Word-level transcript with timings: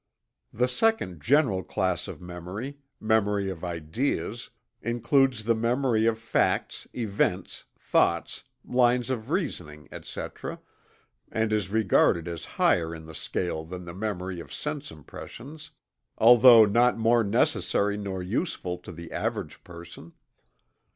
The 0.51 0.67
second 0.67 1.21
general 1.21 1.61
class 1.61 2.07
of 2.07 2.19
memory, 2.19 2.79
memory 2.99 3.51
of 3.51 3.63
ideas, 3.63 4.49
includes 4.81 5.43
the 5.43 5.53
memory 5.53 6.07
of 6.07 6.17
facts, 6.17 6.87
events, 6.95 7.65
thoughts, 7.77 8.43
lines 8.65 9.11
of 9.11 9.29
reasoning, 9.29 9.87
etc., 9.91 10.59
and 11.31 11.53
is 11.53 11.69
regarded 11.69 12.27
as 12.27 12.45
higher 12.57 12.95
in 12.95 13.05
the 13.05 13.13
scale 13.13 13.63
than 13.63 13.85
the 13.85 13.93
memory 13.93 14.39
of 14.39 14.51
sense 14.51 14.89
impressions, 14.89 15.69
although 16.17 16.65
not 16.65 16.97
more 16.97 17.23
necessary 17.23 17.95
nor 17.95 18.23
useful 18.23 18.79
to 18.79 18.91
the 18.91 19.11
average 19.11 19.63
person. 19.63 20.13